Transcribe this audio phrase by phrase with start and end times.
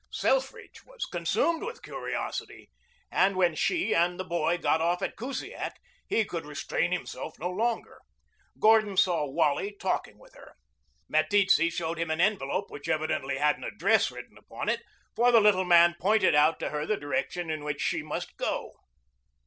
[0.11, 2.71] Selfridge was consumed with curiosity,
[3.11, 5.75] and when she and the boy got off at Kusiak,
[6.07, 7.99] he could restrain himself no longer.
[8.57, 10.55] Gordon saw Wally talking with her.
[11.07, 14.81] Meteetse showed him an envelope which evidently had an address written upon it,
[15.15, 18.71] for the little man pointed out to her the direction in which she must go.